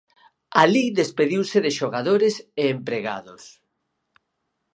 Alí 0.61 0.85
despediuse 0.99 1.57
de 1.65 1.71
xogadores 1.79 2.35
e 2.61 2.63
empregados. 2.75 3.43